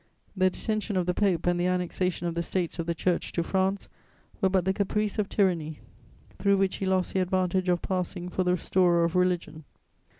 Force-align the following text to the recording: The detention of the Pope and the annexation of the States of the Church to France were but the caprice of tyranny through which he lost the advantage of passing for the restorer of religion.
The 0.35 0.49
detention 0.49 0.97
of 0.97 1.05
the 1.05 1.13
Pope 1.13 1.45
and 1.45 1.59
the 1.59 1.67
annexation 1.67 2.25
of 2.25 2.33
the 2.33 2.41
States 2.41 2.79
of 2.79 2.87
the 2.87 2.95
Church 2.95 3.31
to 3.33 3.43
France 3.43 3.87
were 4.41 4.49
but 4.49 4.65
the 4.65 4.73
caprice 4.73 5.19
of 5.19 5.29
tyranny 5.29 5.77
through 6.39 6.57
which 6.57 6.77
he 6.77 6.87
lost 6.87 7.13
the 7.13 7.19
advantage 7.19 7.69
of 7.69 7.83
passing 7.83 8.27
for 8.27 8.43
the 8.43 8.53
restorer 8.53 9.03
of 9.03 9.15
religion. 9.15 9.63